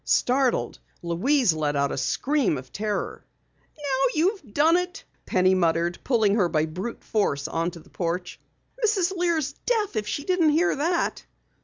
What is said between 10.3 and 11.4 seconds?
hear that!"